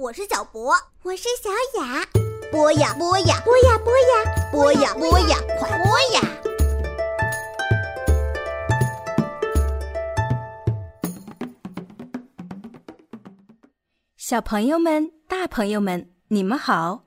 [0.00, 0.72] 我是小博，
[1.02, 1.50] 我是小
[1.80, 2.06] 雅。
[2.52, 6.20] 播呀播呀，播呀播呀，播呀播呀，快播呀！
[14.16, 17.02] 小朋友们、大朋友们，你们好，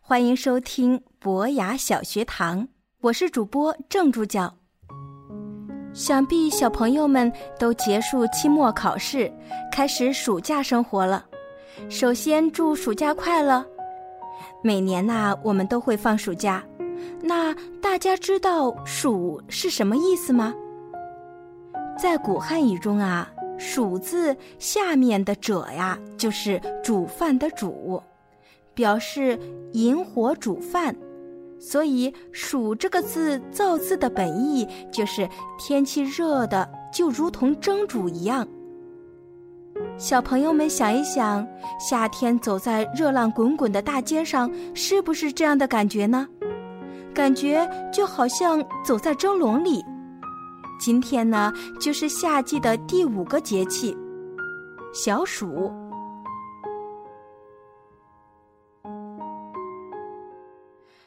[0.00, 2.68] 欢迎收听博雅小学堂，
[3.00, 4.54] 我是主播郑助教。
[5.92, 9.32] 想必小朋友们都结束期末考试，
[9.72, 11.27] 开始暑假生活了。
[11.88, 13.64] 首先祝暑假快乐！
[14.62, 16.62] 每年呐，我们都会放暑假。
[17.22, 20.54] 那大家知道“暑”是什么意思吗？
[22.00, 28.02] 在古汉语中啊，“暑”字下面的“者”呀，就是煮饭的“煮”，
[28.74, 29.38] 表示
[29.72, 30.94] 引火煮饭。
[31.58, 38.46] 所以“暑”这个字造字的本意就是天气热的，就如同蒸煮一样。
[39.96, 41.46] 小朋友们想一想，
[41.80, 46.26] 夏天走在热浪滚滚的大街上，是不是这样的感觉呢？
[47.14, 49.84] 感觉就好像走在蒸笼里。
[50.78, 53.96] 今天呢，就是夏季的第五个节气——
[54.94, 55.72] 小暑。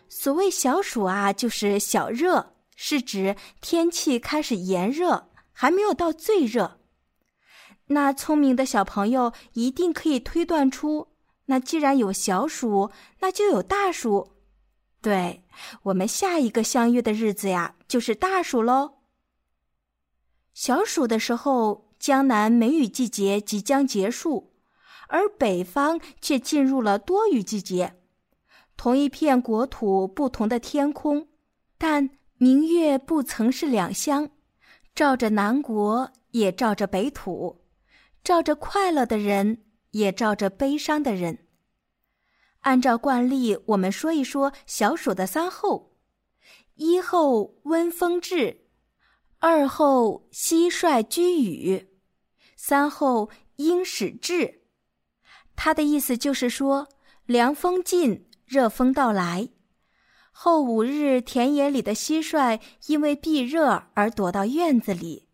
[0.09, 6.80] 所谓小暑啊，就是小热，是指天气开始炎热，还没有到最热。
[7.93, 11.09] 那聪明的小朋友一定可以推断出，
[11.45, 12.89] 那既然有小暑，
[13.19, 14.29] 那就有大暑。
[15.01, 15.43] 对，
[15.83, 18.99] 我们下一个相约的日子呀，就是大暑喽。
[20.53, 24.53] 小暑的时候，江南梅雨季节即将结束，
[25.07, 27.95] 而北方却进入了多雨季节。
[28.77, 31.27] 同一片国土，不同的天空，
[31.77, 34.29] 但明月不曾是两乡，
[34.95, 37.60] 照着南国，也照着北土，
[38.23, 41.47] 照着快乐的人，也照着悲伤的人。
[42.61, 45.97] 按照惯例，我们说一说小暑的三候：
[46.75, 48.67] 一候温风至，
[49.39, 51.89] 二候蟋蟀居雨，
[52.55, 54.61] 三候鹰始至。
[55.55, 56.87] 它的意思就是说，
[57.25, 58.27] 凉风劲。
[58.51, 59.47] 热风到来，
[60.33, 65.29] 后五日，田野里的蟋蟀因为避热而躲到院子里。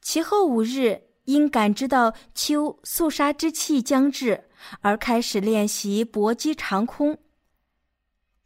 [0.00, 4.48] 其后五日，因感知到秋肃杀之气将至，
[4.80, 7.18] 而开始练习搏击长空。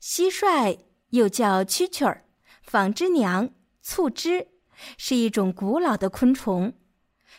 [0.01, 0.79] 蟋蟀
[1.11, 2.25] 又叫蛐蛐儿、
[2.63, 4.49] 纺织娘、促织，
[4.97, 6.75] 是一种古老的昆虫，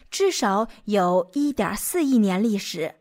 [0.09, 2.95] 至少有一点四亿年历史。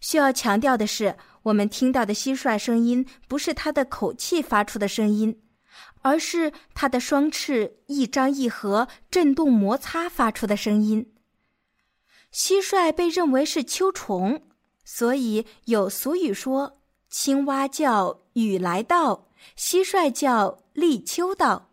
[0.00, 1.16] 需要强调的是。
[1.46, 5.44] 我们听到的蟋蟀声音，不是它的口气发出的声音，
[6.02, 11.14] 而是它的双翅一张一合、震动摩擦发出的声音。
[12.32, 14.42] 蟋蟀被认为是秋虫，
[14.84, 16.78] 所以有俗语说
[17.08, 21.70] ：“青蛙叫，雨来到；蟋蟀叫，立秋到。”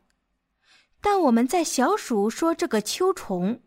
[1.02, 3.60] 但我们在小暑说这个秋虫，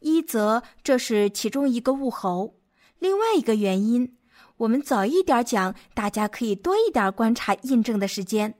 [0.00, 2.54] 一则这是其中一个物候，
[2.98, 4.16] 另外一个原因。
[4.58, 8.54] 我们早一点讲，大家可以多一点观察印证的时间。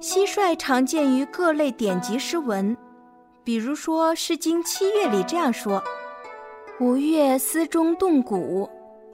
[0.00, 2.76] 蟋蟀常见于各类典籍诗文，
[3.42, 5.82] 比如说《诗经·七月》里这样说
[6.78, 8.68] ：“五月丝中动谷，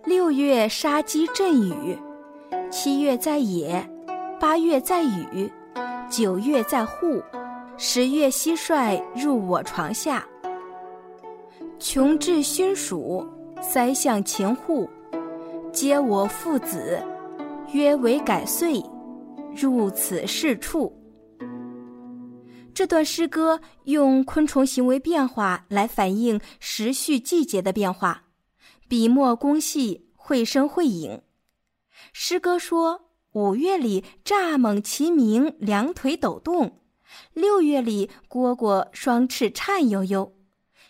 [0.05, 1.97] 六月杀鸡震羽，
[2.71, 3.89] 七月在野，
[4.41, 5.51] 八月在雨，
[6.11, 7.23] 九月在户，
[7.77, 10.27] 十月蟋蟀入我床下。
[11.79, 13.25] 穷至熏暑，
[13.61, 14.89] 塞向秦户。”
[15.73, 17.03] 皆我父子，
[17.73, 18.83] 曰为改岁，
[19.55, 20.91] 入此事处。
[22.77, 28.25] 这段诗歌用昆虫行为变化来反映时序季节的变化，
[28.87, 31.23] 笔墨工细，绘声绘影。
[32.13, 36.83] 诗歌说：五月里蚱蜢齐鸣，两腿抖动；
[37.33, 40.35] 六月里蝈蝈双翅颤悠悠；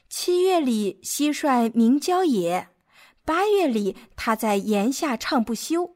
[0.09, 2.67] 七月里蟋蟀鸣郊野。
[3.25, 5.95] 八月里，他在檐下唱不休；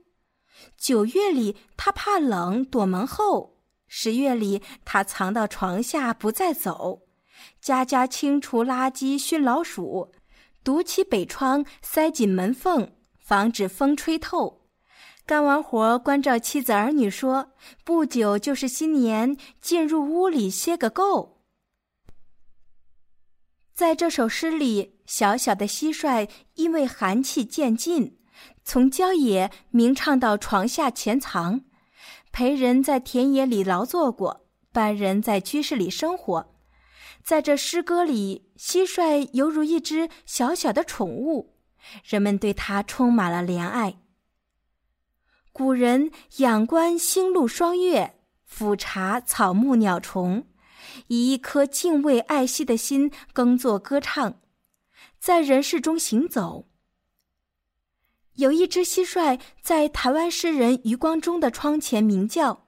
[0.78, 3.56] 九月里，他怕冷躲门后；
[3.92, 7.02] 十月里，他藏到床下不再走。
[7.60, 10.12] 家家清除垃圾，熏老鼠，
[10.62, 14.68] 堵起北窗，塞紧门缝，防止风吹透。
[15.26, 17.52] 干完活，关照妻子儿女，说
[17.84, 21.42] ：“不久就是新年，进入屋里歇个够。”
[23.74, 28.18] 在这首诗里，小小的蟋蟀因为寒气渐近，
[28.62, 31.62] 从郊野鸣唱到床下潜藏，
[32.32, 36.54] 陪人在田野里劳作过，伴人在居室里生活。
[37.22, 41.54] 在这诗歌里，蟋蟀犹如一只小小的宠物，
[42.02, 43.98] 人们对它充满了怜爱。
[45.52, 50.46] 古人仰观星露霜月，俯察草木鸟虫，
[51.08, 54.40] 以一颗敬畏爱惜的心耕作歌唱，
[55.18, 56.69] 在人世中行走。
[58.36, 62.66] 有一只蟋蟀在台湾诗人余光中的窗前鸣叫，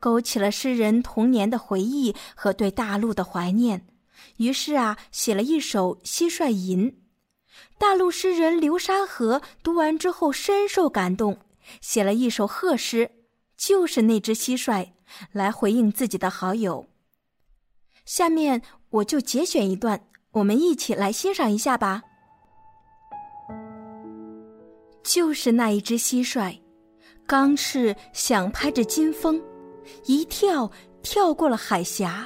[0.00, 3.86] 勾起了诗人童年的回忆和对大陆的怀念。
[4.38, 6.90] 于是啊，写了一首《蟋蟀吟》。
[7.78, 11.38] 大陆诗人流沙河读完之后深受感动，
[11.80, 13.10] 写了一首贺诗，
[13.56, 14.92] 就是那只蟋蟀，
[15.32, 16.86] 来回应自己的好友。
[18.04, 22.02] 下面我就节选一段，我们一起来欣赏一下吧。
[25.02, 26.56] 就是那一只蟋蟀，
[27.26, 29.42] 钢翅响拍着金风，
[30.06, 30.70] 一跳
[31.02, 32.24] 跳过了海峡，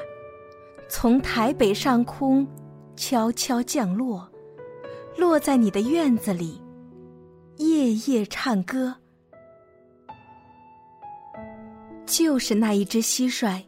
[0.89, 2.47] 从台北上空
[2.95, 4.31] 悄悄降落，
[5.17, 6.61] 落在你的院子里，
[7.57, 8.95] 夜夜唱歌。
[12.05, 13.63] 就是那一只蟋蟀，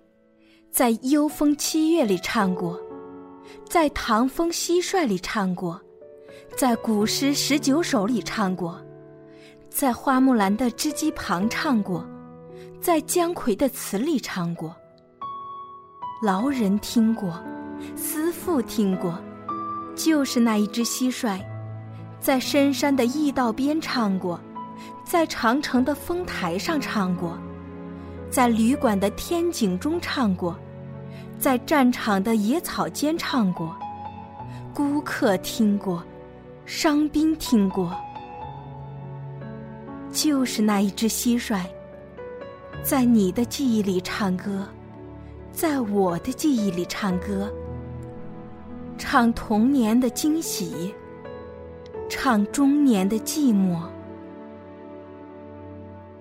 [0.70, 2.78] 在幽风七月里唱过，
[3.68, 5.80] 在唐风蟋蟀里唱过，
[6.56, 8.80] 在古诗十九首里唱过。
[9.70, 12.04] 在花木兰的织机旁唱过，
[12.80, 14.74] 在姜夔的词里唱过。
[16.22, 17.40] 劳人听过，
[17.94, 19.16] 思妇听过，
[19.94, 21.40] 就是那一只蟋蟀，
[22.18, 24.40] 在深山的驿道边唱过，
[25.04, 27.38] 在长城的烽台上唱过，
[28.30, 30.58] 在旅馆的天井中唱过，
[31.38, 33.76] 在战场的野草间唱过。
[34.74, 36.02] 孤客听过，
[36.66, 37.96] 伤兵听过。
[40.20, 41.64] 就是那一只蟋蟀，
[42.82, 44.66] 在你的记忆里唱歌，
[45.52, 47.48] 在我的记忆里唱歌，
[48.98, 50.92] 唱童年的惊喜，
[52.08, 53.80] 唱中年的寂寞。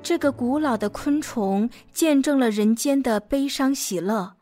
[0.03, 4.35] 这个古老的昆虫见证了人间的悲伤喜乐，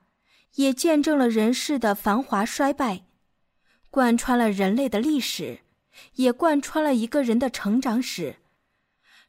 [0.56, 3.06] 也见证了人世的繁华衰败，
[3.90, 5.60] 贯穿了人类的历史，
[6.16, 8.36] 也贯穿了一个人的成长史。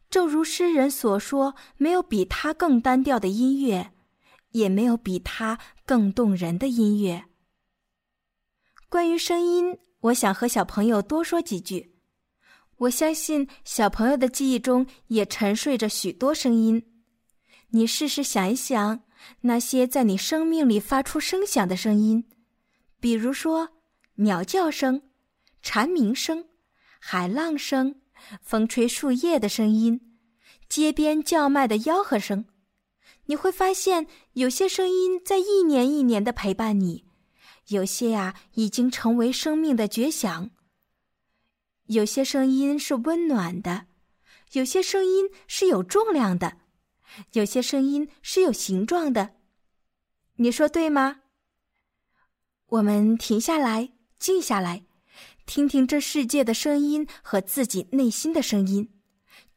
[0.08, 3.92] 正如诗人所说，没有比它更单调的音乐，
[4.50, 7.24] 也没有比它更动人的音乐。
[8.88, 11.96] 关于声音，我想和小朋友多说几句。
[12.78, 16.82] 我相信小朋友的记忆中也沉睡着许多声音。
[17.70, 19.02] 你试试想一想，
[19.40, 22.24] 那些在你生命里发出声响的声音，
[23.00, 23.70] 比如说
[24.14, 25.02] 鸟叫声、
[25.62, 26.46] 蝉鸣声、
[27.00, 28.02] 海浪声。
[28.40, 30.00] 风吹树叶的声音，
[30.68, 32.44] 街边叫卖的吆喝声，
[33.26, 37.04] 你会发现有些声音在一年一年的陪伴你，
[37.68, 40.50] 有些呀已经成为生命的绝响。
[41.86, 43.86] 有些声音是温暖的，
[44.52, 46.58] 有些声音是有重量的，
[47.32, 49.36] 有些声音是有形状的。
[50.36, 51.20] 你说对吗？
[52.66, 54.84] 我们停下来，静下来。
[55.46, 58.90] 听听这世界的声音和自己内心的声音，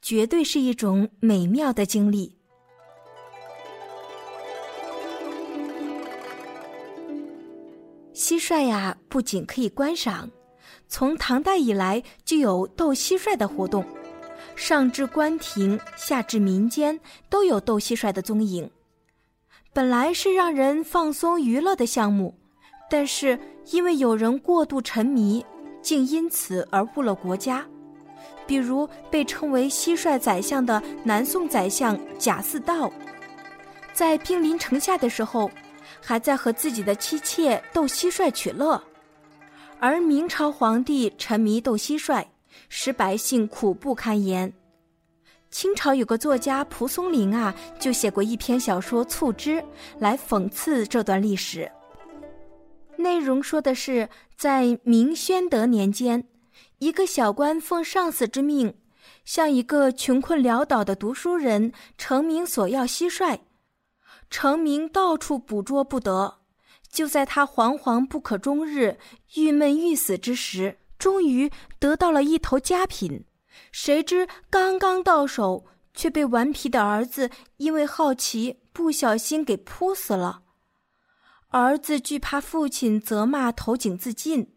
[0.04, 2.38] 绝对是一种美妙的经历。
[8.14, 10.30] 蟋蟀呀，不仅可以观赏，
[10.88, 13.84] 从唐代以来就有斗蟋蟀的活动，
[14.56, 18.70] 上至官廷，下至民间，都有斗蟋蟀的踪影。
[19.74, 22.38] 本来是让人放松娱乐的项目，
[22.90, 23.40] 但是
[23.72, 25.44] 因为有人过度沉迷。
[25.82, 27.66] 竟因此而误了国家，
[28.46, 32.92] 比如被称为蟋蟀宰相的南宋宰相贾似道，
[33.94, 35.50] 在兵临城下的时候，
[36.02, 38.82] 还在和自己的妻妾斗蟋蟀取乐；
[39.80, 42.26] 而明朝皇帝沉迷斗蟋蟀，
[42.70, 44.52] 使百姓苦不堪言。
[45.52, 49.56] 清朝有个作家蒲松龄啊，就写过一篇小说《促织》，
[49.98, 51.70] 来讽刺这段历史。
[53.00, 56.28] 内容说的是，在明宣德年间，
[56.80, 58.76] 一个小官奉上司之命，
[59.24, 63.40] 向一个穷困潦倒的读书人程明索要蟋蟀。
[64.30, 66.40] 程明到处捕捉不得，
[66.92, 68.98] 就在他惶惶不可终日、
[69.36, 73.24] 郁闷欲死之时，终于得到了一头佳品。
[73.72, 80.44] 谁知刚刚到手，却被顽皮的儿子因为好奇，不小心给扑死了。
[81.50, 84.54] 儿子惧怕父亲责骂，投井自尽，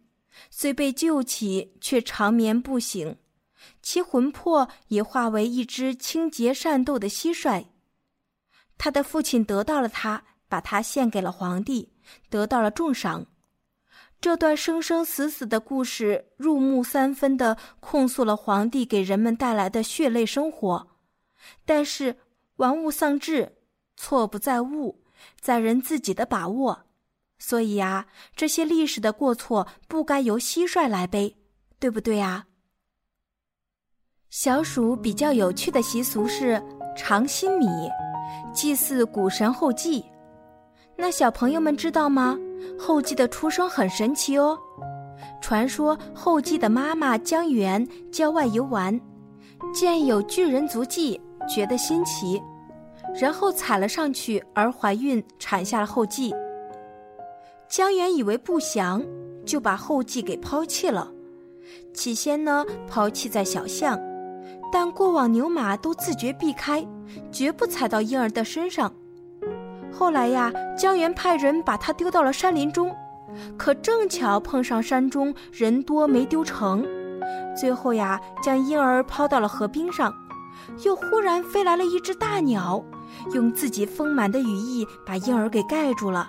[0.51, 3.17] 虽被救起，却长眠不醒，
[3.81, 7.67] 其魂魄也化为一只清洁善斗的蟋蟀。
[8.77, 11.95] 他的父亲得到了他，把他献给了皇帝，
[12.29, 13.27] 得到了重赏。
[14.21, 20.89] 这段生生死死的故事，入木三分的控诉了皇帝给人们带来的血泪生活。
[21.65, 22.19] 但是，
[22.57, 23.57] 玩物丧志，
[23.97, 25.02] 错不在物，
[25.41, 26.85] 在人自己的把握。
[27.39, 31.37] 所以呀，这些历史的过错不该由蟋蟀来背，
[31.79, 32.47] 对不对啊？
[34.31, 36.63] 小暑比较有趣的习俗是
[36.97, 37.67] 尝新米，
[38.55, 40.05] 祭祀古神后稷。
[40.97, 42.39] 那小朋友们知道吗？
[42.79, 44.59] 后稷的出生很神奇哦。
[45.41, 48.99] 传说后稷的妈妈江源郊外游玩，
[49.75, 51.21] 见有巨人足迹，
[51.53, 52.41] 觉得新奇，
[53.21, 56.35] 然后踩了上去，而怀孕产下了后稷。
[57.69, 59.03] 江源以为不祥，
[59.45, 61.11] 就把后稷给抛弃了。
[61.95, 63.99] 起先呢，抛弃在小巷，
[64.71, 66.87] 但过往牛马都自觉避开，
[67.31, 68.93] 绝不踩到婴儿的身上。
[69.93, 72.95] 后来呀，江源派人把他丢到了山林中，
[73.57, 76.87] 可正巧碰上山中人多没丢成，
[77.55, 80.13] 最后呀，将婴儿抛到了河滨上，
[80.85, 82.83] 又忽然飞来了一只大鸟，
[83.35, 86.29] 用自己丰满的羽翼把婴儿给盖住了，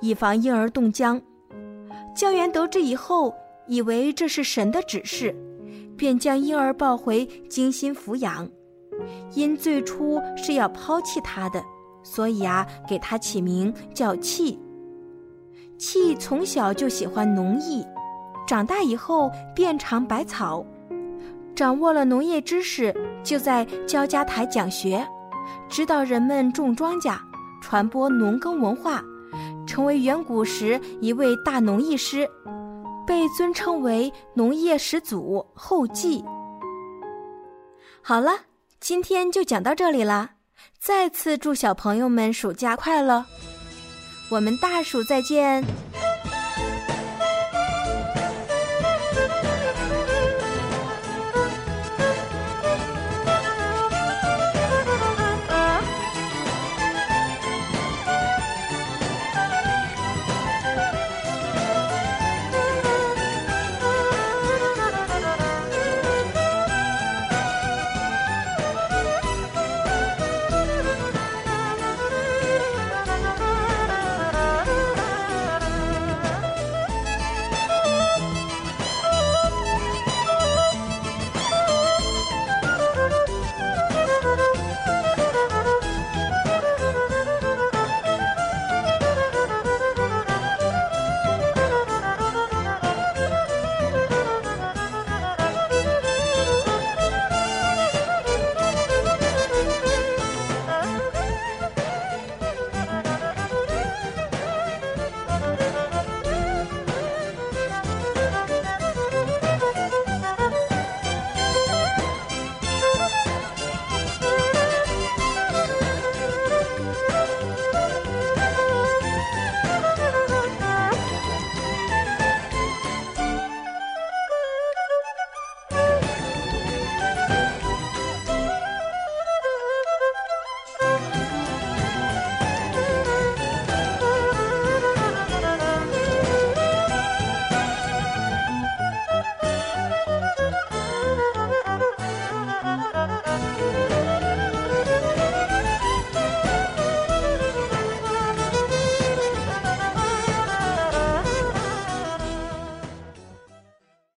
[0.00, 1.20] 以防婴儿冻僵。
[2.14, 3.34] 江源得知以后，
[3.68, 5.34] 以为这是神的指示，
[5.96, 8.48] 便将婴儿抱回精心抚养，
[9.34, 11.62] 因最初是要抛弃他的。
[12.02, 14.58] 所以啊，给他起名叫契。
[15.76, 17.84] 契从小就喜欢农艺，
[18.46, 20.64] 长大以后遍尝百草，
[21.54, 25.06] 掌握了农业知识，就在焦家台讲学，
[25.70, 27.16] 指导人们种庄稼，
[27.62, 29.02] 传播农耕文化，
[29.66, 32.28] 成为远古时一位大农艺师，
[33.06, 36.24] 被尊称为农业始祖后稷。
[38.02, 38.32] 好了，
[38.80, 40.30] 今天就讲到这里了。
[40.78, 43.24] 再次祝小朋友们暑假快乐！
[44.30, 45.64] 我们大暑再见。